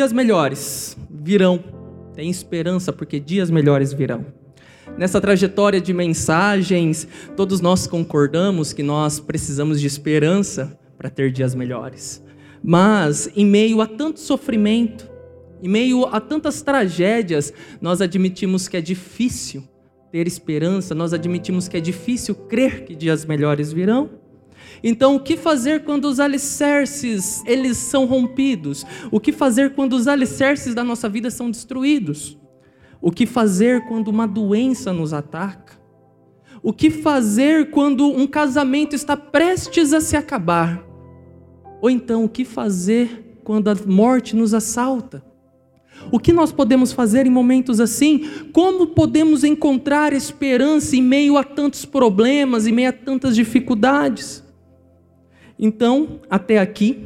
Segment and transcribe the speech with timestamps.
[0.00, 1.62] Dias melhores virão.
[2.14, 4.24] Tem esperança, porque dias melhores virão.
[4.96, 7.06] Nessa trajetória de mensagens,
[7.36, 12.24] todos nós concordamos que nós precisamos de esperança para ter dias melhores.
[12.64, 15.06] Mas, em meio a tanto sofrimento,
[15.62, 19.64] em meio a tantas tragédias, nós admitimos que é difícil
[20.10, 24.08] ter esperança, nós admitimos que é difícil crer que dias melhores virão.
[24.82, 28.86] Então, o que fazer quando os alicerces eles são rompidos?
[29.10, 32.38] O que fazer quando os alicerces da nossa vida são destruídos?
[33.00, 35.80] O que fazer quando uma doença nos ataca?
[36.62, 40.84] O que fazer quando um casamento está prestes a se acabar?
[41.80, 45.24] Ou então, o que fazer quando a morte nos assalta?
[46.10, 48.28] O que nós podemos fazer em momentos assim?
[48.52, 54.42] Como podemos encontrar esperança em meio a tantos problemas, em meio a tantas dificuldades?
[55.62, 57.04] Então, até aqui,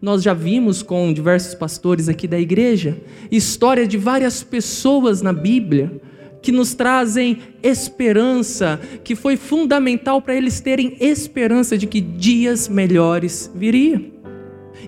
[0.00, 2.96] nós já vimos com diversos pastores aqui da igreja,
[3.32, 6.00] história de várias pessoas na Bíblia
[6.40, 13.50] que nos trazem esperança, que foi fundamental para eles terem esperança de que dias melhores
[13.52, 14.04] viriam.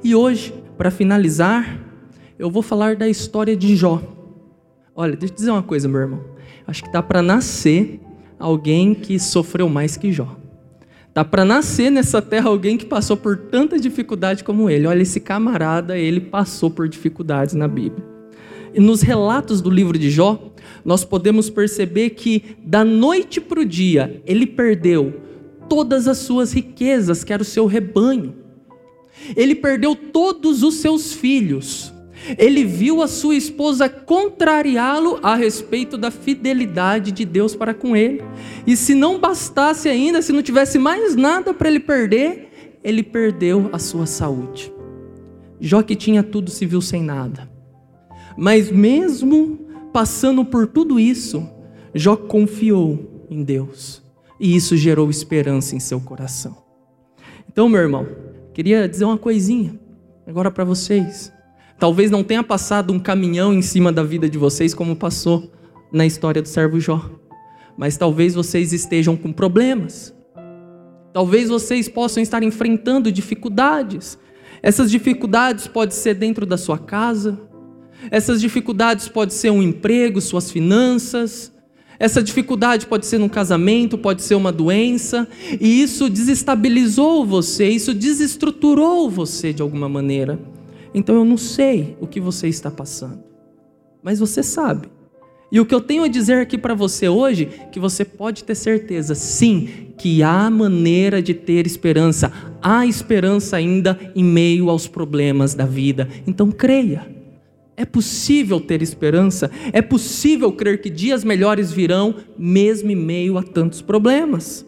[0.04, 1.80] E hoje, para finalizar,
[2.38, 4.00] eu vou falar da história de Jó.
[4.94, 6.24] Olha, deixa eu dizer uma coisa, meu irmão.
[6.64, 7.98] Acho que está para nascer
[8.38, 10.36] alguém que sofreu mais que Jó.
[11.18, 14.86] Tá para nascer nessa terra alguém que passou por tanta dificuldade como ele.
[14.86, 18.06] Olha, esse camarada, ele passou por dificuldades na Bíblia.
[18.72, 20.40] E nos relatos do livro de Jó,
[20.84, 25.12] nós podemos perceber que da noite para o dia, ele perdeu
[25.68, 28.36] todas as suas riquezas, que era o seu rebanho.
[29.34, 31.92] Ele perdeu todos os seus filhos.
[32.36, 38.22] Ele viu a sua esposa contrariá-lo a respeito da fidelidade de Deus para com ele.
[38.66, 43.68] E se não bastasse ainda, se não tivesse mais nada para ele perder, ele perdeu
[43.72, 44.72] a sua saúde.
[45.60, 47.50] Jó que tinha tudo se viu sem nada.
[48.36, 49.58] Mas mesmo
[49.92, 51.48] passando por tudo isso,
[51.94, 54.02] Jó confiou em Deus.
[54.38, 56.56] E isso gerou esperança em seu coração.
[57.50, 58.06] Então, meu irmão,
[58.54, 59.78] queria dizer uma coisinha
[60.26, 61.32] agora para vocês.
[61.78, 65.52] Talvez não tenha passado um caminhão em cima da vida de vocês como passou
[65.92, 67.08] na história do servo Jó.
[67.76, 70.12] Mas talvez vocês estejam com problemas.
[71.12, 74.18] Talvez vocês possam estar enfrentando dificuldades.
[74.60, 77.40] Essas dificuldades podem ser dentro da sua casa.
[78.10, 81.52] Essas dificuldades podem ser um emprego, suas finanças.
[81.96, 85.26] Essa dificuldade pode ser no casamento, pode ser uma doença,
[85.60, 90.38] e isso desestabilizou você, isso desestruturou você de alguma maneira.
[90.94, 93.22] Então eu não sei o que você está passando,
[94.02, 94.88] mas você sabe.
[95.50, 98.54] E o que eu tenho a dizer aqui para você hoje, que você pode ter
[98.54, 105.54] certeza, sim, que há maneira de ter esperança, há esperança ainda em meio aos problemas
[105.54, 106.08] da vida.
[106.26, 107.16] Então creia.
[107.78, 113.42] É possível ter esperança, é possível crer que dias melhores virão, mesmo em meio a
[113.42, 114.66] tantos problemas.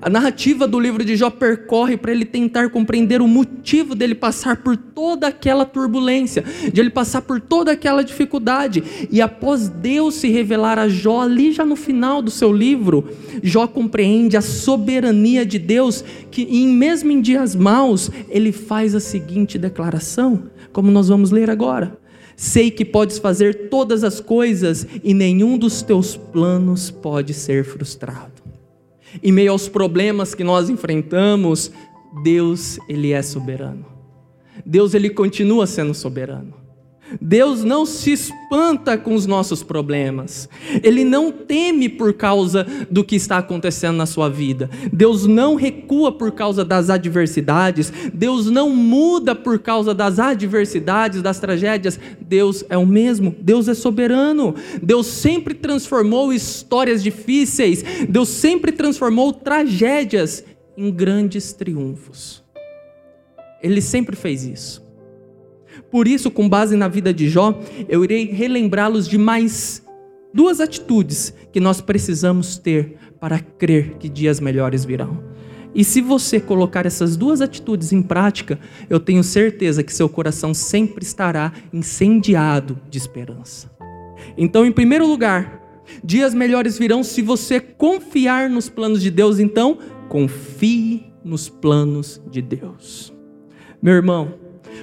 [0.00, 4.58] A narrativa do livro de Jó percorre para ele tentar compreender o motivo dele passar
[4.58, 8.82] por toda aquela turbulência, de ele passar por toda aquela dificuldade.
[9.10, 13.08] E após Deus se revelar a Jó, ali já no final do seu livro,
[13.42, 19.00] Jó compreende a soberania de Deus, que em, mesmo em dias maus, ele faz a
[19.00, 21.98] seguinte declaração, como nós vamos ler agora.
[22.36, 28.37] Sei que podes fazer todas as coisas e nenhum dos teus planos pode ser frustrado.
[29.22, 31.72] Em meio aos problemas que nós enfrentamos,
[32.22, 33.86] Deus, ele é soberano.
[34.64, 36.54] Deus ele continua sendo soberano.
[37.20, 40.48] Deus não se espanta com os nossos problemas.
[40.82, 44.68] Ele não teme por causa do que está acontecendo na sua vida.
[44.92, 47.92] Deus não recua por causa das adversidades.
[48.12, 51.98] Deus não muda por causa das adversidades, das tragédias.
[52.20, 53.34] Deus é o mesmo.
[53.40, 54.54] Deus é soberano.
[54.82, 57.84] Deus sempre transformou histórias difíceis.
[58.08, 60.44] Deus sempre transformou tragédias
[60.76, 62.42] em grandes triunfos.
[63.62, 64.87] Ele sempre fez isso.
[65.90, 67.58] Por isso, com base na vida de Jó,
[67.88, 69.82] eu irei relembrá-los de mais
[70.32, 75.22] duas atitudes que nós precisamos ter para crer que dias melhores virão.
[75.74, 78.58] E se você colocar essas duas atitudes em prática,
[78.88, 83.70] eu tenho certeza que seu coração sempre estará incendiado de esperança.
[84.36, 85.62] Então, em primeiro lugar,
[86.02, 89.38] dias melhores virão se você confiar nos planos de Deus.
[89.38, 93.12] Então, confie nos planos de Deus.
[93.80, 94.34] Meu irmão,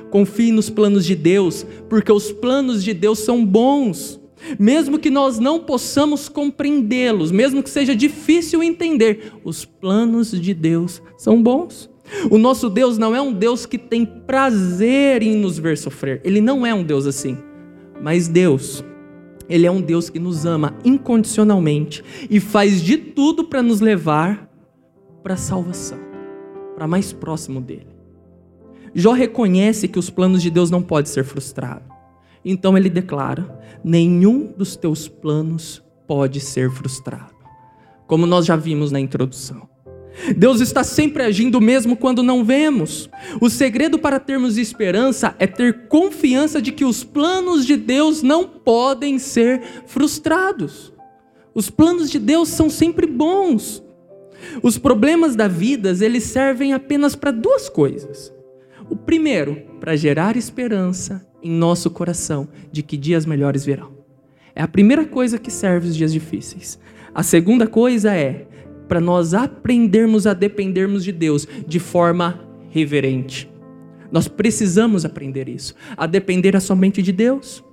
[0.10, 4.20] Confie nos planos de Deus, porque os planos de Deus são bons.
[4.60, 11.02] Mesmo que nós não possamos compreendê-los, mesmo que seja difícil entender, os planos de Deus
[11.18, 11.90] são bons.
[12.30, 16.22] O nosso Deus não é um Deus que tem prazer em nos ver sofrer.
[16.24, 17.38] Ele não é um Deus assim.
[18.02, 18.84] Mas Deus,
[19.50, 24.50] Ele é um Deus que nos ama incondicionalmente e faz de tudo para nos levar
[25.24, 25.98] para a salvação,
[26.76, 27.95] para mais próximo dele.
[28.98, 31.88] Jó reconhece que os planos de Deus não podem ser frustrados.
[32.46, 37.36] Então ele declara: nenhum dos teus planos pode ser frustrado.
[38.08, 39.68] Como nós já vimos na introdução.
[40.38, 43.10] Deus está sempre agindo mesmo quando não vemos.
[43.42, 48.48] O segredo para termos esperança é ter confiança de que os planos de Deus não
[48.48, 50.94] podem ser frustrados.
[51.54, 53.84] Os planos de Deus são sempre bons.
[54.64, 58.35] Os problemas da vida, eles servem apenas para duas coisas.
[58.90, 63.92] O primeiro, para gerar esperança em nosso coração de que dias melhores virão.
[64.56, 66.80] É a primeira coisa que serve os dias difíceis.
[67.14, 68.48] A segunda coisa é
[68.88, 73.50] para nós aprendermos a dependermos de Deus de forma reverente.
[74.12, 77.64] Nós precisamos aprender isso, a depender somente de Deus.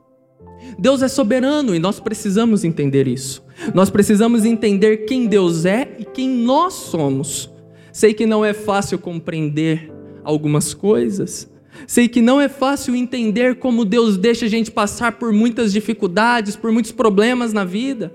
[0.78, 3.44] Deus é soberano e nós precisamos entender isso.
[3.74, 7.50] Nós precisamos entender quem Deus é e quem nós somos.
[7.92, 9.91] Sei que não é fácil compreender
[10.24, 11.50] algumas coisas.
[11.86, 16.54] Sei que não é fácil entender como Deus deixa a gente passar por muitas dificuldades,
[16.56, 18.14] por muitos problemas na vida.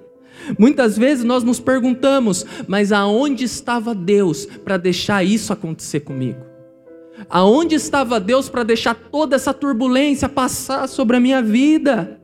[0.58, 6.40] Muitas vezes nós nos perguntamos, mas aonde estava Deus para deixar isso acontecer comigo?
[7.30, 12.22] Aonde estava Deus para deixar toda essa turbulência passar sobre a minha vida?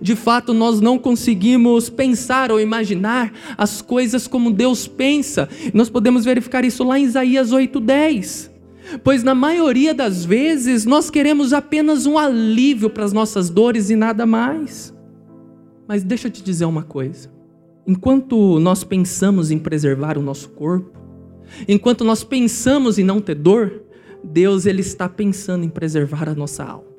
[0.00, 5.48] De fato, nós não conseguimos pensar ou imaginar as coisas como Deus pensa.
[5.72, 8.51] Nós podemos verificar isso lá em Isaías 8:10.
[9.02, 13.96] Pois na maioria das vezes nós queremos apenas um alívio para as nossas dores e
[13.96, 14.94] nada mais.
[15.86, 17.30] Mas deixa eu te dizer uma coisa.
[17.86, 20.98] Enquanto nós pensamos em preservar o nosso corpo,
[21.66, 23.82] enquanto nós pensamos em não ter dor,
[24.22, 26.91] Deus ele está pensando em preservar a nossa alma.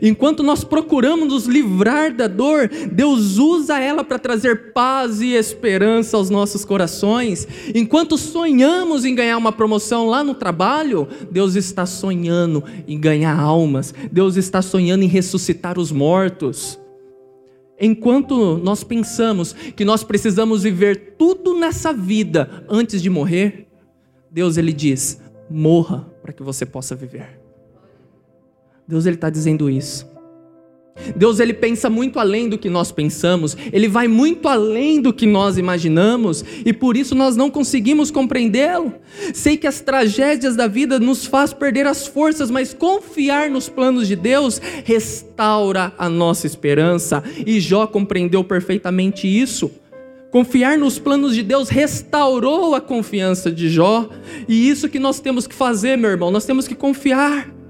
[0.00, 6.16] Enquanto nós procuramos nos livrar da dor, Deus usa ela para trazer paz e esperança
[6.16, 7.46] aos nossos corações.
[7.74, 13.94] Enquanto sonhamos em ganhar uma promoção lá no trabalho, Deus está sonhando em ganhar almas.
[14.10, 16.78] Deus está sonhando em ressuscitar os mortos.
[17.80, 23.66] Enquanto nós pensamos que nós precisamos viver tudo nessa vida antes de morrer,
[24.30, 25.20] Deus ele diz:
[25.50, 27.41] morra para que você possa viver.
[28.92, 30.06] Deus ele está dizendo isso.
[31.16, 35.24] Deus ele pensa muito além do que nós pensamos, ele vai muito além do que
[35.24, 38.92] nós imaginamos e por isso nós não conseguimos compreendê-lo.
[39.32, 44.06] Sei que as tragédias da vida nos faz perder as forças, mas confiar nos planos
[44.06, 49.70] de Deus restaura a nossa esperança e Jó compreendeu perfeitamente isso.
[50.30, 54.08] Confiar nos planos de Deus restaurou a confiança de Jó,
[54.46, 57.61] e isso que nós temos que fazer, meu irmão, nós temos que confiar.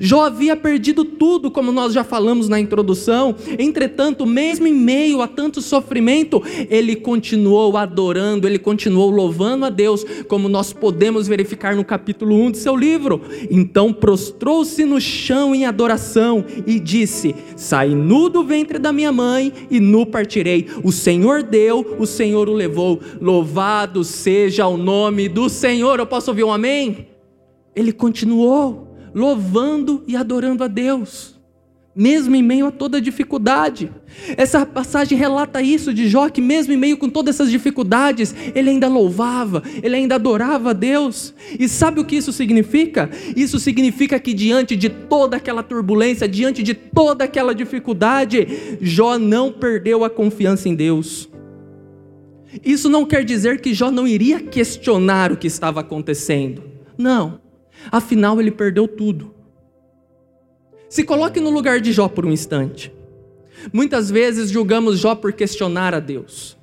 [0.00, 5.28] Jó havia perdido tudo, como nós já falamos na introdução, entretanto, mesmo em meio a
[5.28, 11.84] tanto sofrimento, ele continuou adorando, ele continuou louvando a Deus, como nós podemos verificar no
[11.84, 13.20] capítulo 1 de seu livro.
[13.50, 19.52] Então prostrou-se no chão em adoração e disse: Saí nu do ventre da minha mãe
[19.70, 20.66] e nu partirei.
[20.84, 23.00] O Senhor deu, o Senhor o levou.
[23.20, 25.98] Louvado seja o nome do Senhor.
[25.98, 27.08] Eu posso ouvir um amém?
[27.74, 31.38] Ele continuou louvando e adorando a Deus,
[31.94, 33.90] mesmo em meio a toda dificuldade.
[34.36, 38.70] Essa passagem relata isso de Jó, que mesmo em meio com todas essas dificuldades, ele
[38.70, 41.34] ainda louvava, ele ainda adorava a Deus.
[41.58, 43.10] E sabe o que isso significa?
[43.36, 49.52] Isso significa que diante de toda aquela turbulência, diante de toda aquela dificuldade, Jó não
[49.52, 51.28] perdeu a confiança em Deus.
[52.64, 56.62] Isso não quer dizer que Jó não iria questionar o que estava acontecendo.
[56.98, 57.40] Não.
[57.90, 59.34] Afinal, ele perdeu tudo.
[60.88, 62.92] Se coloque no lugar de Jó por um instante.
[63.72, 66.58] Muitas vezes julgamos Jó por questionar a Deus.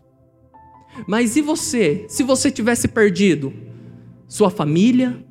[1.08, 3.54] Mas e você, se você tivesse perdido
[4.28, 5.24] sua família,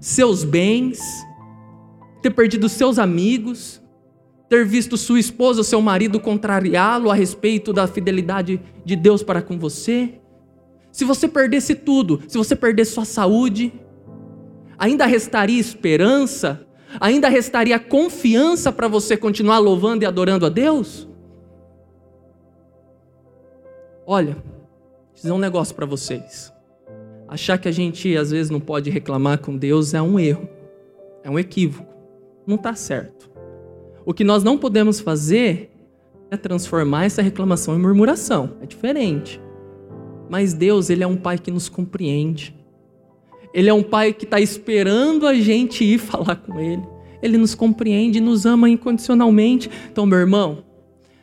[0.00, 0.98] seus bens,
[2.22, 3.80] ter perdido seus amigos,
[4.48, 9.42] ter visto sua esposa ou seu marido contrariá-lo a respeito da fidelidade de Deus para
[9.42, 10.14] com você?
[10.90, 13.72] Se você perdesse tudo, se você perdesse sua saúde,
[14.78, 16.66] ainda restaria esperança?
[17.00, 21.06] Ainda restaria confiança para você continuar louvando e adorando a Deus?
[24.06, 26.50] Olha, vou dizer um negócio para vocês.
[27.28, 30.48] Achar que a gente às vezes não pode reclamar com Deus é um erro,
[31.22, 31.94] é um equívoco,
[32.46, 33.30] não está certo.
[34.06, 35.70] O que nós não podemos fazer
[36.30, 39.38] é transformar essa reclamação em murmuração, é diferente.
[40.30, 42.57] Mas Deus, Ele é um Pai que nos compreende.
[43.58, 46.84] Ele é um pai que está esperando a gente ir falar com ele.
[47.20, 49.68] Ele nos compreende, nos ama incondicionalmente.
[49.90, 50.62] Então, meu irmão,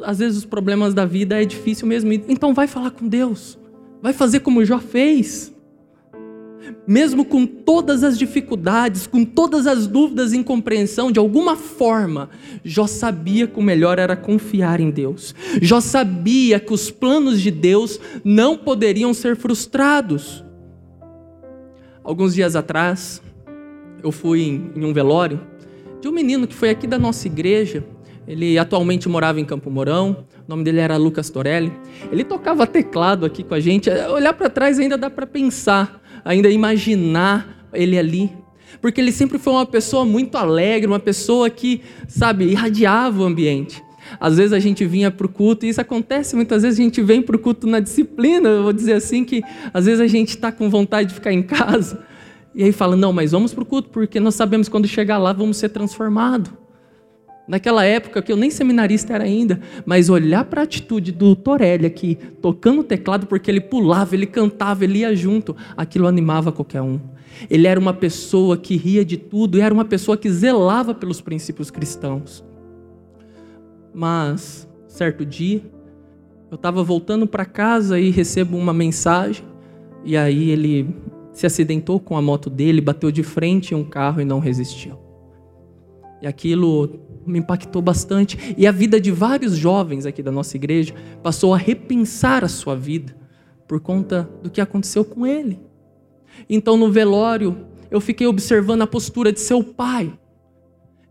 [0.01, 2.12] às vezes os problemas da vida é difícil mesmo.
[2.12, 3.58] Então, vai falar com Deus.
[4.01, 5.56] Vai fazer como Jó fez.
[6.86, 12.30] Mesmo com todas as dificuldades, com todas as dúvidas e incompreensão, de alguma forma,
[12.65, 15.34] Jó sabia que o melhor era confiar em Deus.
[15.62, 20.45] Jó sabia que os planos de Deus não poderiam ser frustrados.
[22.06, 23.20] Alguns dias atrás,
[24.04, 24.42] eu fui
[24.76, 25.42] em um velório
[26.00, 27.84] de um menino que foi aqui da nossa igreja.
[28.28, 30.24] Ele atualmente morava em Campo Mourão.
[30.48, 31.74] O nome dele era Lucas Torelli.
[32.12, 33.90] Ele tocava teclado aqui com a gente.
[33.90, 38.32] Olhar para trás ainda dá para pensar, ainda imaginar ele ali.
[38.80, 43.84] Porque ele sempre foi uma pessoa muito alegre, uma pessoa que, sabe, irradiava o ambiente.
[44.20, 47.02] Às vezes a gente vinha para o culto, e isso acontece muitas vezes, a gente
[47.02, 49.42] vem para o culto na disciplina, eu vou dizer assim, que
[49.74, 52.04] às vezes a gente está com vontade de ficar em casa,
[52.56, 55.18] e aí fala: não, mas vamos para o culto, porque nós sabemos que quando chegar
[55.18, 56.52] lá vamos ser transformados.
[57.48, 61.86] Naquela época, que eu nem seminarista era ainda, mas olhar para a atitude do Torelli
[61.86, 66.82] aqui, tocando o teclado, porque ele pulava, ele cantava, ele ia junto, aquilo animava qualquer
[66.82, 67.00] um.
[67.48, 71.22] Ele era uma pessoa que ria de tudo e era uma pessoa que zelava pelos
[71.22, 72.44] princípios cristãos.
[73.98, 75.64] Mas, certo dia,
[76.52, 79.46] eu estava voltando para casa e recebo uma mensagem,
[80.04, 80.94] e aí ele
[81.32, 84.98] se acidentou com a moto dele, bateu de frente em um carro e não resistiu.
[86.22, 88.54] E aquilo me impactou bastante.
[88.58, 92.75] E a vida de vários jovens aqui da nossa igreja passou a repensar a sua
[92.75, 93.16] vida
[93.66, 95.58] por conta do que aconteceu com ele.
[96.50, 100.14] Então, no velório, eu fiquei observando a postura de seu pai.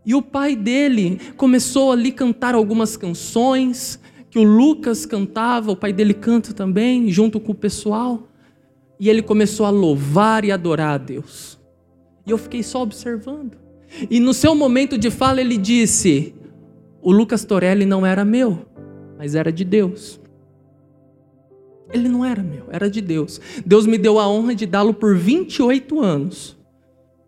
[0.05, 5.93] E o pai dele começou ali cantar algumas canções que o Lucas cantava, o pai
[5.93, 8.27] dele canta também, junto com o pessoal.
[8.99, 11.57] E ele começou a louvar e adorar a Deus.
[12.25, 13.57] E eu fiquei só observando.
[14.09, 16.33] E no seu momento de fala, ele disse:
[17.01, 18.65] O Lucas Torelli não era meu,
[19.17, 20.19] mas era de Deus.
[21.93, 23.39] Ele não era meu, era de Deus.
[23.65, 26.54] Deus me deu a honra de dá-lo por 28 anos,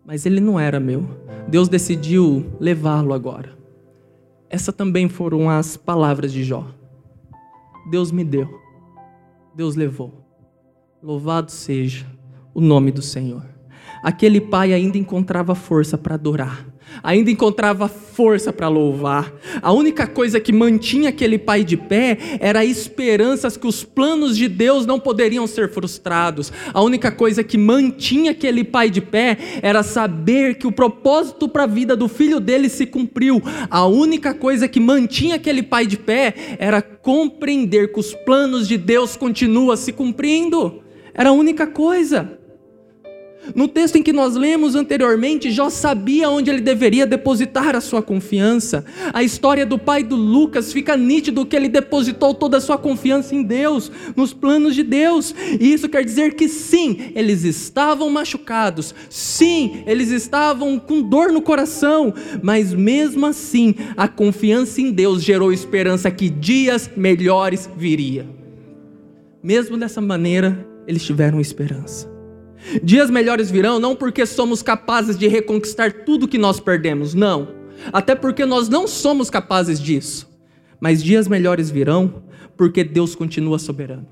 [0.08, 1.06] mas ele não era meu.
[1.46, 3.54] Deus decidiu levá-lo agora.
[4.48, 6.66] Essas também foram as palavras de Jó.
[7.90, 8.48] Deus me deu,
[9.54, 10.24] Deus levou.
[11.02, 12.06] Louvado seja
[12.54, 13.44] o nome do Senhor.
[14.02, 16.66] Aquele pai ainda encontrava força para adorar,
[17.02, 19.32] ainda encontrava força para louvar.
[19.62, 24.36] A única coisa que mantinha aquele pai de pé era a esperança que os planos
[24.36, 26.52] de Deus não poderiam ser frustrados.
[26.72, 31.64] A única coisa que mantinha aquele pai de pé era saber que o propósito para
[31.64, 33.42] a vida do filho dele se cumpriu.
[33.70, 38.76] A única coisa que mantinha aquele pai de pé era compreender que os planos de
[38.76, 40.82] Deus continuam se cumprindo.
[41.14, 42.37] Era a única coisa.
[43.54, 48.02] No texto em que nós lemos anteriormente, Jó sabia onde ele deveria depositar a sua
[48.02, 48.84] confiança.
[49.12, 53.34] A história do pai do Lucas fica nítido que ele depositou toda a sua confiança
[53.34, 55.34] em Deus, nos planos de Deus.
[55.58, 61.42] E isso quer dizer que sim, eles estavam machucados, sim, eles estavam com dor no
[61.42, 62.12] coração,
[62.42, 68.26] mas mesmo assim, a confiança em Deus gerou esperança que dias melhores viria.
[69.42, 72.17] Mesmo dessa maneira, eles tiveram esperança.
[72.82, 77.48] Dias melhores virão não porque somos capazes de reconquistar tudo que nós perdemos, não.
[77.92, 80.28] Até porque nós não somos capazes disso.
[80.80, 82.22] Mas dias melhores virão
[82.56, 84.06] porque Deus continua soberano.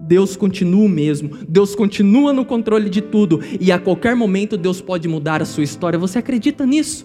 [0.00, 4.80] Deus continua o mesmo, Deus continua no controle de tudo e a qualquer momento Deus
[4.80, 5.98] pode mudar a sua história.
[5.98, 7.04] Você acredita nisso?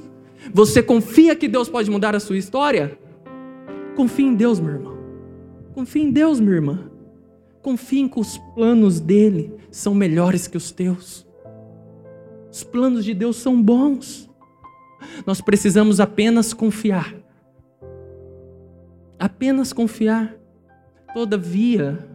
[0.54, 2.98] Você confia que Deus pode mudar a sua história?
[3.96, 4.98] Confie em Deus, meu irmão.
[5.74, 6.93] Confie em Deus, minha irmã.
[7.64, 11.26] Confiem que os planos dele são melhores que os teus.
[12.52, 14.30] Os planos de Deus são bons.
[15.26, 17.16] Nós precisamos apenas confiar.
[19.18, 20.36] Apenas confiar.
[21.14, 22.06] Todavia,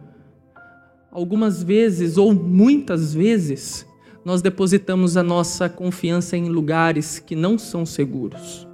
[1.11, 3.87] algumas vezes ou muitas vezes,
[4.23, 8.67] nós depositamos a nossa confiança em lugares que não são seguros.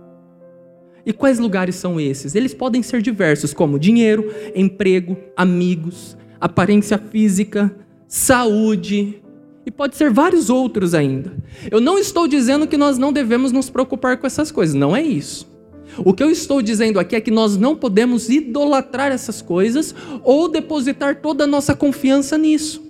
[1.06, 2.36] E quais lugares são esses?
[2.36, 7.76] Eles podem ser diversos, como dinheiro, emprego, amigos, aparência física,
[8.08, 9.22] saúde,
[9.66, 11.34] e pode ser vários outros ainda.
[11.72, 15.02] Eu não estou dizendo que nós não devemos nos preocupar com essas coisas, não é
[15.02, 15.54] isso.
[16.00, 20.50] O que eu estou dizendo aqui é que nós não podemos idolatrar essas coisas ou
[20.50, 22.84] depositar toda a nossa confiança nisso.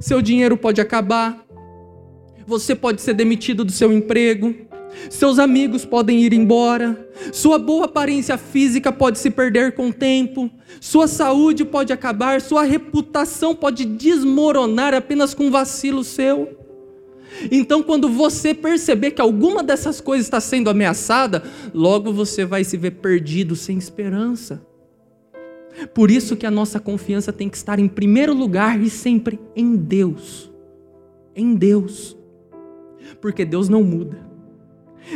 [0.00, 1.44] Seu dinheiro pode acabar,
[2.46, 4.54] você pode ser demitido do seu emprego,
[5.10, 10.50] seus amigos podem ir embora, sua boa aparência física pode se perder com o tempo,
[10.80, 16.58] sua saúde pode acabar, sua reputação pode desmoronar apenas com um vacilo seu.
[17.50, 22.76] Então, quando você perceber que alguma dessas coisas está sendo ameaçada, logo você vai se
[22.76, 24.64] ver perdido, sem esperança.
[25.92, 29.74] Por isso que a nossa confiança tem que estar em primeiro lugar e sempre em
[29.74, 30.50] Deus.
[31.34, 32.16] Em Deus.
[33.20, 34.33] Porque Deus não muda.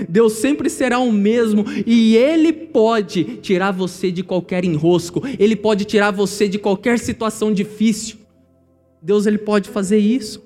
[0.08, 5.84] Deus sempre será o mesmo e Ele pode tirar você de qualquer enrosco, Ele pode
[5.84, 8.18] tirar você de qualquer situação difícil.
[9.00, 10.42] Deus ele pode fazer isso.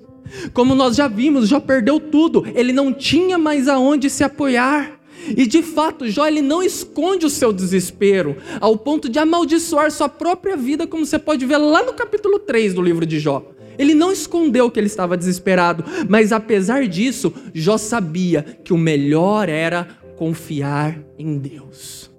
[0.53, 4.99] Como nós já vimos, Jó perdeu tudo, ele não tinha mais aonde se apoiar.
[5.37, 10.09] E de fato, Jó ele não esconde o seu desespero, ao ponto de amaldiçoar sua
[10.09, 13.45] própria vida, como você pode ver lá no capítulo 3 do livro de Jó.
[13.77, 19.49] Ele não escondeu que ele estava desesperado, mas apesar disso, Jó sabia que o melhor
[19.49, 22.11] era confiar em Deus.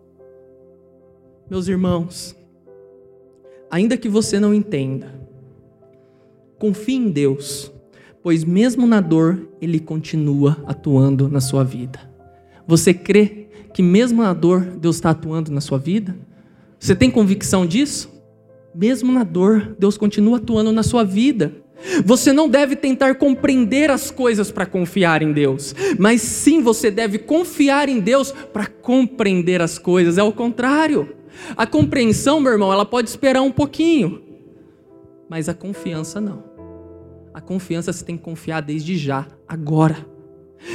[1.51, 2.37] Meus irmãos,
[3.71, 5.15] ainda que você não entenda,
[6.59, 7.73] confie em Deus,
[8.23, 12.01] pois mesmo na dor, Ele continua atuando na sua vida.
[12.67, 16.17] Você crê que mesmo na dor, Deus está atuando na sua vida?
[16.79, 18.14] Você tem convicção disso?
[18.75, 21.53] Mesmo na dor, Deus continua atuando na sua vida.
[22.05, 27.19] Você não deve tentar compreender as coisas para confiar em Deus, mas sim você deve
[27.19, 30.19] confiar em Deus para compreender as coisas.
[30.19, 31.15] É o contrário.
[31.57, 34.23] A compreensão, meu irmão, ela pode esperar um pouquinho,
[35.29, 36.43] mas a confiança não.
[37.33, 40.07] A confiança você tem que confiar desde já, agora.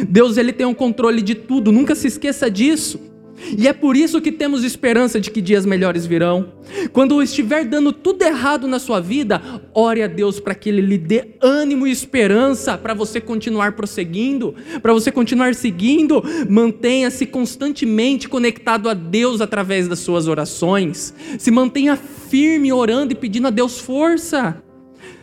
[0.07, 3.08] Deus ele tem o um controle de tudo, nunca se esqueça disso.
[3.57, 6.53] E é por isso que temos esperança de que dias melhores virão.
[6.91, 9.41] Quando estiver dando tudo errado na sua vida,
[9.73, 14.55] ore a Deus para que Ele lhe dê ânimo e esperança para você continuar prosseguindo,
[14.81, 16.23] para você continuar seguindo.
[16.49, 21.13] Mantenha-se constantemente conectado a Deus através das suas orações.
[21.37, 24.61] Se mantenha firme orando e pedindo a Deus força.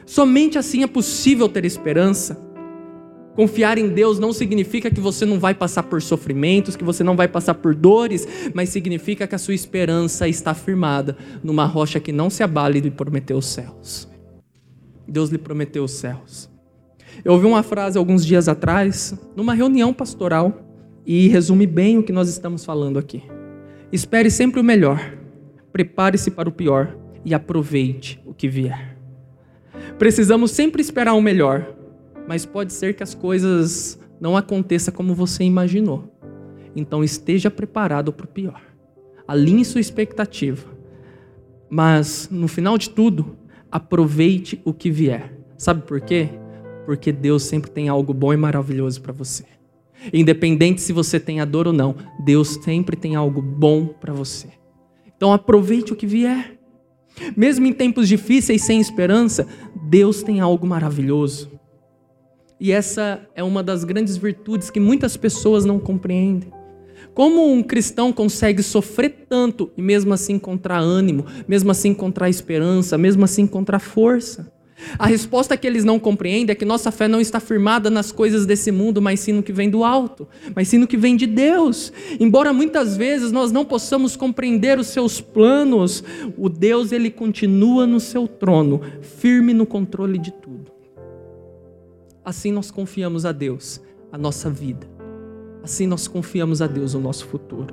[0.05, 2.46] Somente assim é possível ter esperança.
[3.37, 7.15] Confiar em Deus não significa que você não vai passar por sofrimentos, que você não
[7.15, 12.13] vai passar por dores, mas significa que a sua esperança está firmada numa rocha que
[12.13, 14.09] não se abale e lhe prometeu os céus.
[15.07, 16.49] Deus lhe prometeu os céus.
[17.23, 20.63] Eu ouvi uma frase alguns dias atrás, numa reunião pastoral,
[21.05, 23.23] e resume bem o que nós estamos falando aqui.
[23.93, 25.13] Espere sempre o melhor,
[25.73, 28.97] prepare-se para o pior e aproveite o que vier.
[29.99, 31.76] Precisamos sempre esperar o melhor,
[32.27, 36.13] mas pode ser que as coisas não aconteçam como você imaginou.
[36.75, 38.61] Então esteja preparado para o pior.
[39.27, 40.69] Alinhe sua expectativa.
[41.69, 43.37] Mas no final de tudo,
[43.71, 45.33] aproveite o que vier.
[45.57, 46.29] Sabe por quê?
[46.85, 49.45] Porque Deus sempre tem algo bom e maravilhoso para você.
[50.13, 54.49] Independente se você tem a dor ou não, Deus sempre tem algo bom para você.
[55.17, 56.59] Então aproveite o que vier.
[57.35, 59.47] Mesmo em tempos difíceis, sem esperança,
[59.89, 61.51] Deus tem algo maravilhoso.
[62.59, 66.51] E essa é uma das grandes virtudes que muitas pessoas não compreendem.
[67.13, 72.99] Como um cristão consegue sofrer tanto e mesmo assim encontrar ânimo, mesmo assim encontrar esperança,
[72.99, 74.53] mesmo assim encontrar força?
[74.99, 78.45] A resposta que eles não compreendem é que nossa fé não está firmada nas coisas
[78.45, 81.27] desse mundo, mas sim no que vem do alto, mas sim no que vem de
[81.27, 81.93] Deus.
[82.21, 86.05] Embora muitas vezes nós não possamos compreender os seus planos,
[86.37, 90.46] o Deus ele continua no seu trono, firme no controle de tudo.
[92.27, 94.85] Assim nós confiamos a Deus a nossa vida.
[95.63, 97.73] Assim nós confiamos a Deus o nosso futuro.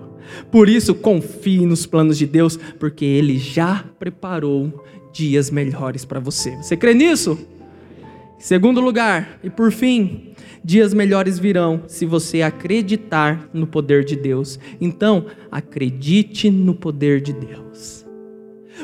[0.52, 6.56] Por isso, confie nos planos de Deus, porque Ele já preparou dias melhores para você.
[6.58, 7.36] Você crê nisso?
[8.38, 14.60] Segundo lugar, e por fim, dias melhores virão se você acreditar no poder de Deus.
[14.80, 18.03] Então, acredite no poder de Deus.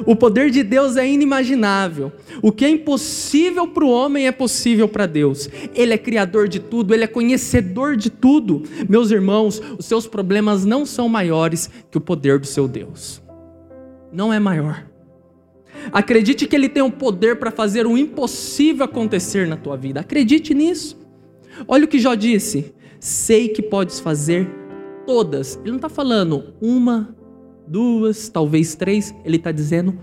[0.06, 2.12] O poder de Deus é inimaginável.
[2.42, 5.50] O que é impossível para o homem é possível para Deus.
[5.74, 8.64] Ele é criador de tudo, ele é conhecedor de tudo.
[8.88, 13.22] Meus irmãos, os seus problemas não são maiores que o poder do seu Deus.
[14.12, 14.86] Não é maior.
[15.92, 20.00] Acredite que Ele tem o poder para fazer o impossível acontecer na tua vida.
[20.02, 20.98] Acredite nisso.
[21.68, 24.50] Olha o que Jó disse: sei que podes fazer
[25.06, 25.58] todas.
[25.62, 27.16] Ele não está falando uma,
[27.70, 29.14] duas, talvez três.
[29.24, 29.98] Ele está dizendo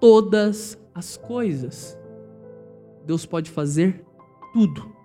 [0.00, 1.98] todas as coisas.
[3.04, 4.04] Deus pode fazer
[4.52, 4.96] tudo.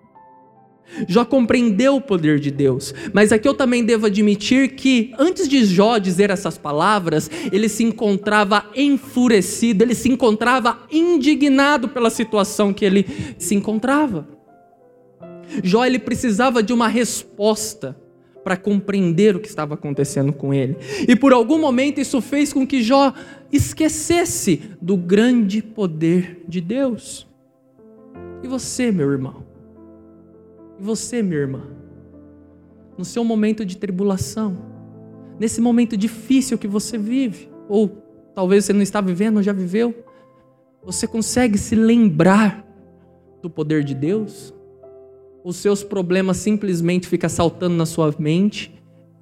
[1.08, 5.64] Jó compreendeu o poder de Deus, mas aqui eu também devo admitir que antes de
[5.64, 12.84] Jó dizer essas palavras, ele se encontrava enfurecido, ele se encontrava indignado pela situação que
[12.84, 13.06] ele
[13.38, 14.28] se encontrava.
[15.62, 17.96] Jó ele precisava de uma resposta
[18.42, 20.76] para compreender o que estava acontecendo com ele.
[21.06, 23.12] E por algum momento isso fez com que Jó
[23.52, 27.26] esquecesse do grande poder de Deus.
[28.42, 29.44] E você, meu irmão?
[30.80, 31.62] E você, minha irmã,
[32.98, 34.56] no seu momento de tribulação,
[35.38, 37.88] nesse momento difícil que você vive, ou
[38.34, 39.94] talvez você não está vivendo, ou já viveu,
[40.84, 42.66] você consegue se lembrar
[43.40, 44.52] do poder de Deus?
[45.44, 48.72] Os seus problemas simplesmente ficam saltando na sua mente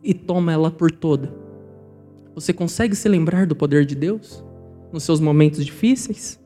[0.03, 1.33] e toma ela por toda.
[2.35, 4.45] Você consegue se lembrar do poder de Deus
[4.93, 6.39] nos seus momentos difíceis?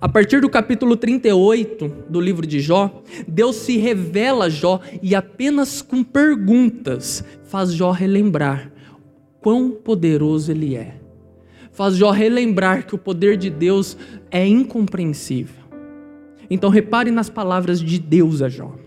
[0.00, 5.14] A partir do capítulo 38 do livro de Jó, Deus se revela a Jó e
[5.14, 8.72] apenas com perguntas faz Jó relembrar
[9.40, 11.00] quão poderoso ele é.
[11.72, 13.96] Faz Jó relembrar que o poder de Deus
[14.30, 15.64] é incompreensível.
[16.48, 18.83] Então repare nas palavras de Deus a Jó.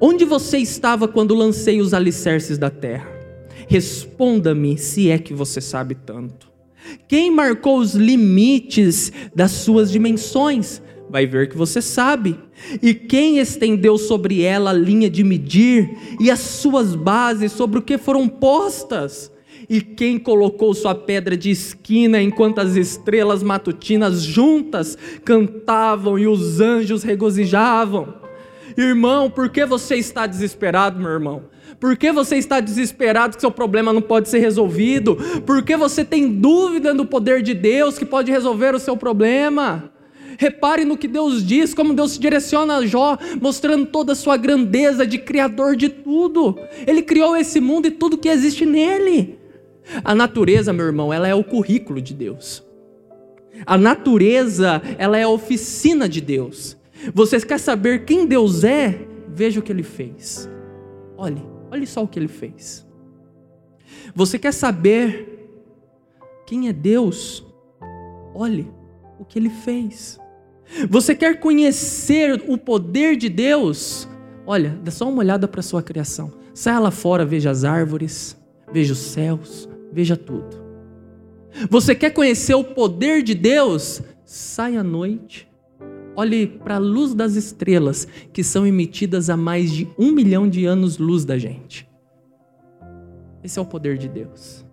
[0.00, 3.08] Onde você estava quando lancei os alicerces da terra?
[3.66, 6.48] Responda-me se é que você sabe tanto.
[7.08, 10.80] Quem marcou os limites das suas dimensões?
[11.10, 12.38] Vai ver que você sabe.
[12.80, 17.82] E quem estendeu sobre ela a linha de medir e as suas bases sobre o
[17.82, 19.32] que foram postas?
[19.68, 26.60] E quem colocou sua pedra de esquina enquanto as estrelas matutinas juntas cantavam e os
[26.60, 28.27] anjos regozijavam?
[28.78, 31.42] Irmão, por que você está desesperado, meu irmão?
[31.80, 35.16] Por que você está desesperado que seu problema não pode ser resolvido?
[35.44, 39.92] Por que você tem dúvida do poder de Deus que pode resolver o seu problema?
[40.38, 44.36] Repare no que Deus diz, como Deus se direciona a Jó, mostrando toda a sua
[44.36, 46.56] grandeza de criador de tudo.
[46.86, 49.40] Ele criou esse mundo e tudo que existe nele.
[50.04, 52.64] A natureza, meu irmão, ela é o currículo de Deus.
[53.66, 56.77] A natureza, ela é a oficina de Deus.
[57.14, 59.06] Você quer saber quem Deus é?
[59.28, 60.48] Veja o que ele fez.
[61.16, 62.86] Olhe, olhe só o que ele fez.
[64.14, 65.50] Você quer saber
[66.46, 67.44] quem é Deus?
[68.34, 68.70] Olhe
[69.18, 70.18] o que ele fez.
[70.88, 74.08] Você quer conhecer o poder de Deus?
[74.46, 76.32] Olha, dá só uma olhada para a sua criação.
[76.54, 78.36] Saia lá fora, veja as árvores,
[78.72, 80.56] veja os céus, veja tudo.
[81.70, 84.02] Você quer conhecer o poder de Deus?
[84.24, 85.48] Saia à noite,
[86.18, 90.66] Olhe para a luz das estrelas, que são emitidas a mais de um milhão de
[90.66, 91.88] anos-luz da gente.
[93.40, 94.66] Esse é o poder de Deus.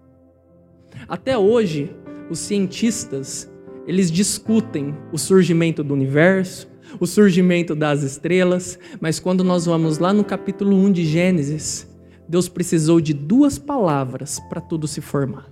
[1.08, 1.96] Até hoje,
[2.32, 3.48] os cientistas,
[3.86, 6.68] eles discutem o surgimento do universo,
[7.00, 11.88] o surgimento das estrelas, mas quando nós vamos lá no capítulo 1 de Gênesis,
[12.28, 15.48] Deus precisou de duas palavras para tudo se formar.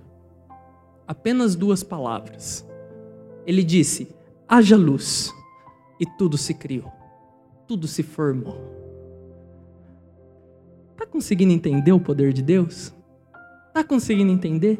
[1.06, 2.68] Apenas duas palavras.
[3.46, 4.08] Ele disse:
[4.48, 5.32] haja luz
[5.98, 6.92] e tudo se criou,
[7.66, 8.58] tudo se formou.
[10.92, 12.94] Está conseguindo entender o poder de Deus?
[13.68, 14.78] Está conseguindo entender?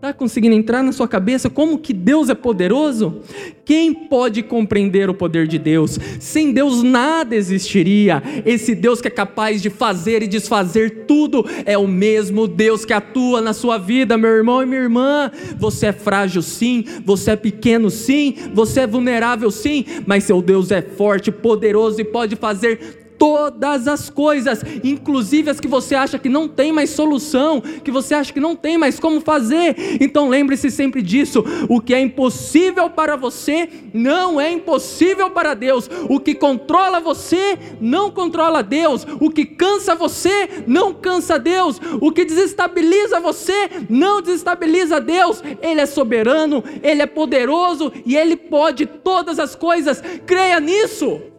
[0.00, 3.20] Está conseguindo entrar na sua cabeça como que Deus é poderoso?
[3.66, 5.98] Quem pode compreender o poder de Deus?
[6.18, 8.22] Sem Deus nada existiria.
[8.46, 12.94] Esse Deus que é capaz de fazer e desfazer tudo é o mesmo Deus que
[12.94, 15.30] atua na sua vida, meu irmão e minha irmã.
[15.58, 20.70] Você é frágil sim, você é pequeno sim, você é vulnerável sim, mas seu Deus
[20.70, 26.30] é forte, poderoso e pode fazer todas as coisas, inclusive as que você acha que
[26.30, 29.76] não tem mais solução, que você acha que não tem mais como fazer.
[30.00, 35.90] Então lembre-se sempre disso: o que é impossível para você não é impossível para Deus.
[36.08, 39.06] O que controla você não controla Deus.
[39.20, 41.78] O que cansa você não cansa Deus.
[42.00, 45.42] O que desestabiliza você não desestabiliza Deus.
[45.60, 50.02] Ele é soberano, ele é poderoso e ele pode todas as coisas.
[50.24, 51.29] Creia nisso.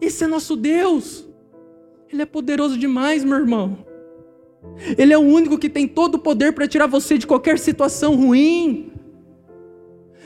[0.00, 1.26] Esse é nosso Deus.
[2.12, 3.84] Ele é poderoso demais, meu irmão.
[4.96, 8.14] Ele é o único que tem todo o poder para tirar você de qualquer situação
[8.14, 8.92] ruim.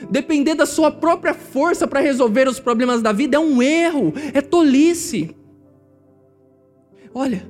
[0.09, 4.41] Depender da sua própria força para resolver os problemas da vida é um erro, é
[4.41, 5.35] tolice.
[7.13, 7.47] Olha,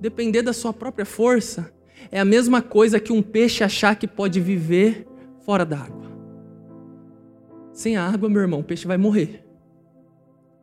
[0.00, 1.72] depender da sua própria força
[2.10, 5.06] é a mesma coisa que um peixe achar que pode viver
[5.44, 6.10] fora da água.
[7.72, 9.44] Sem a água, meu irmão, o peixe vai morrer.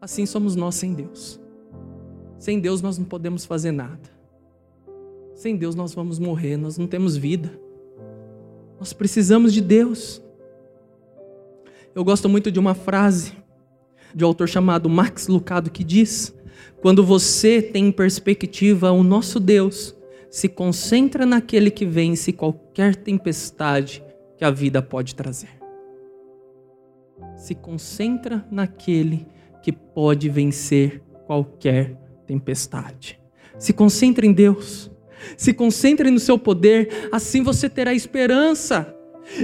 [0.01, 1.39] Assim somos nós sem Deus.
[2.37, 4.09] Sem Deus nós não podemos fazer nada.
[5.35, 7.51] Sem Deus nós vamos morrer, nós não temos vida.
[8.79, 10.21] Nós precisamos de Deus.
[11.93, 13.33] Eu gosto muito de uma frase
[14.13, 16.35] de um autor chamado Max Lucado que diz:
[16.81, 19.95] Quando você tem em perspectiva o nosso Deus,
[20.29, 24.03] se concentra naquele que vence qualquer tempestade
[24.37, 25.49] que a vida pode trazer.
[27.35, 29.27] Se concentra naquele
[29.61, 31.95] que pode vencer qualquer
[32.25, 33.19] tempestade.
[33.57, 34.89] Se concentre em Deus.
[35.35, 38.95] Se concentre no seu poder, assim você terá esperança.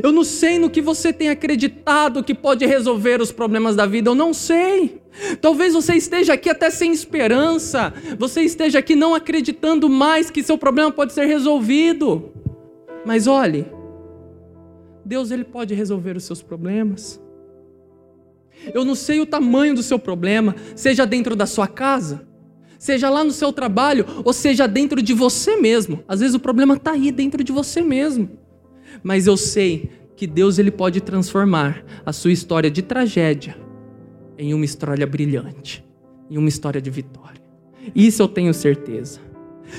[0.01, 4.09] Eu não sei no que você tem acreditado que pode resolver os problemas da vida,
[4.09, 5.01] eu não sei.
[5.39, 10.57] Talvez você esteja aqui até sem esperança, você esteja aqui não acreditando mais que seu
[10.57, 12.31] problema pode ser resolvido.
[13.05, 13.67] Mas olhe,
[15.05, 17.21] Deus ele pode resolver os seus problemas.
[18.73, 22.27] Eu não sei o tamanho do seu problema, seja dentro da sua casa,
[22.79, 26.03] seja lá no seu trabalho, ou seja dentro de você mesmo.
[26.07, 28.29] Às vezes o problema está aí dentro de você mesmo.
[29.03, 33.57] Mas eu sei que Deus ele pode transformar a sua história de tragédia
[34.37, 35.83] em uma história brilhante,
[36.29, 37.41] em uma história de vitória.
[37.93, 39.19] Isso eu tenho certeza.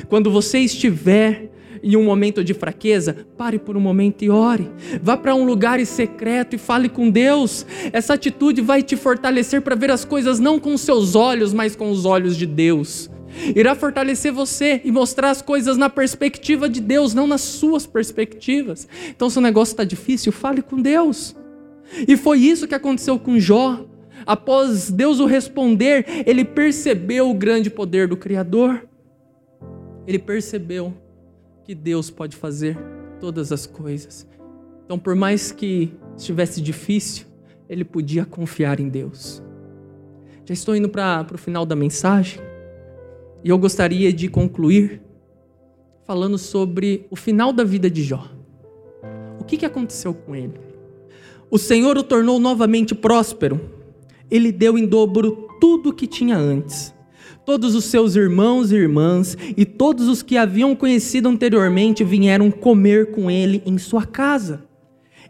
[0.08, 1.50] Quando você estiver
[1.86, 4.68] em um momento de fraqueza, pare por um momento e ore.
[5.00, 7.64] Vá para um lugar secreto e fale com Deus.
[7.92, 11.88] Essa atitude vai te fortalecer para ver as coisas não com seus olhos, mas com
[11.90, 13.08] os olhos de Deus.
[13.54, 18.88] Irá fortalecer você e mostrar as coisas na perspectiva de Deus, não nas suas perspectivas.
[19.10, 21.36] Então, se o negócio está difícil, fale com Deus.
[22.08, 23.86] E foi isso que aconteceu com Jó.
[24.26, 28.88] Após Deus o responder, ele percebeu o grande poder do Criador.
[30.04, 30.92] Ele percebeu
[31.66, 32.78] que Deus pode fazer
[33.18, 34.24] todas as coisas.
[34.84, 37.26] Então, por mais que estivesse difícil,
[37.68, 39.42] ele podia confiar em Deus.
[40.44, 42.40] Já estou indo para o final da mensagem
[43.42, 45.02] e eu gostaria de concluir
[46.04, 48.30] falando sobre o final da vida de Jó.
[49.40, 50.54] O que, que aconteceu com ele?
[51.50, 53.60] O Senhor o tornou novamente próspero.
[54.30, 56.94] Ele deu em dobro tudo o que tinha antes
[57.46, 63.12] Todos os seus irmãos e irmãs e todos os que haviam conhecido anteriormente vieram comer
[63.12, 64.64] com ele em sua casa.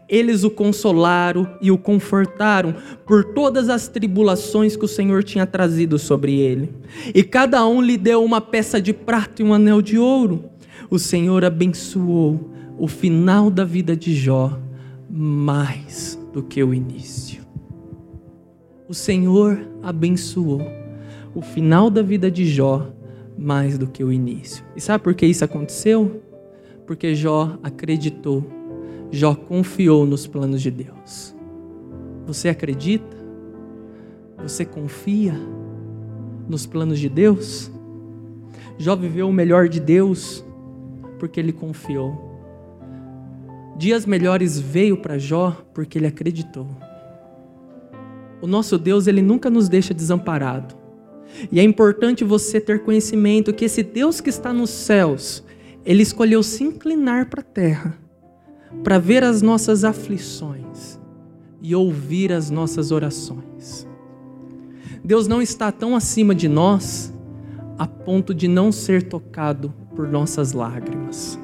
[0.09, 2.73] Eles o consolaram e o confortaram
[3.05, 6.73] por todas as tribulações que o Senhor tinha trazido sobre ele.
[7.13, 10.45] E cada um lhe deu uma peça de prata e um anel de ouro.
[10.89, 12.49] O Senhor abençoou
[12.79, 14.57] o final da vida de Jó
[15.07, 17.45] mais do que o início.
[18.89, 20.86] O Senhor abençoou
[21.37, 22.91] o final da vida de Jó
[23.37, 24.65] mais do que o início.
[24.75, 26.19] E sabe por que isso aconteceu?
[26.87, 28.43] Porque Jó acreditou,
[29.11, 31.35] Jó confiou nos planos de Deus.
[32.25, 33.15] Você acredita?
[34.41, 35.35] Você confia
[36.49, 37.69] nos planos de Deus?
[38.79, 40.43] Jó viveu o melhor de Deus
[41.19, 42.25] porque ele confiou.
[43.77, 46.67] Dias melhores veio para Jó porque ele acreditou.
[48.41, 50.76] O nosso Deus, ele nunca nos deixa desamparado.
[51.51, 55.43] E é importante você ter conhecimento que esse Deus que está nos céus,
[55.85, 58.07] ele escolheu se inclinar para a terra
[58.83, 60.99] para ver as nossas aflições
[61.61, 63.87] e ouvir as nossas orações.
[65.03, 67.13] Deus não está tão acima de nós
[67.77, 71.39] a ponto de não ser tocado por nossas lágrimas.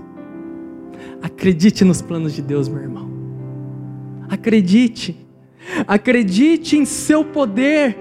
[1.21, 3.09] Acredite nos planos de Deus, meu irmão.
[4.29, 5.25] Acredite.
[5.87, 7.97] Acredite em seu poder.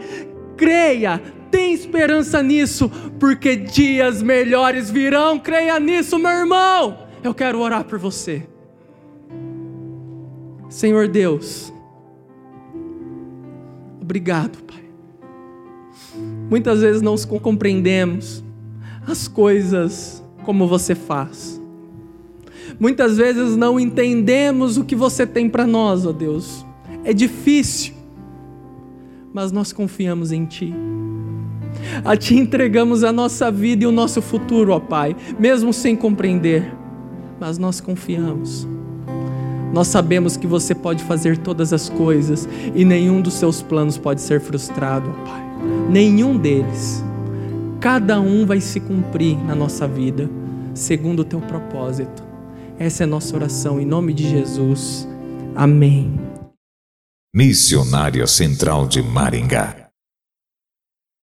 [0.57, 5.39] Creia, tem esperança nisso, porque dias melhores virão.
[5.39, 6.99] Creia nisso, meu irmão.
[7.23, 8.49] Eu quero orar por você.
[10.69, 11.71] Senhor Deus,
[14.01, 14.83] obrigado, Pai.
[16.49, 18.43] Muitas vezes não compreendemos
[19.07, 21.61] as coisas como você faz.
[22.81, 26.65] Muitas vezes não entendemos o que você tem para nós, ó Deus.
[27.05, 27.95] É difícil,
[29.33, 30.75] mas nós confiamos em Ti.
[32.05, 36.73] A Ti entregamos a nossa vida e o nosso futuro, ó Pai, mesmo sem compreender,
[37.39, 38.67] mas nós confiamos.
[39.73, 44.21] Nós sabemos que você pode fazer todas as coisas e nenhum dos seus planos pode
[44.21, 45.43] ser frustrado, ó Pai.
[45.91, 47.03] Nenhum deles.
[47.81, 50.31] Cada um vai se cumprir na nossa vida,
[50.75, 52.23] segundo o teu propósito.
[52.79, 55.09] Essa é nossa oração, em nome de Jesus.
[55.55, 56.21] Amém.
[57.35, 59.82] Missionária Central de Maringá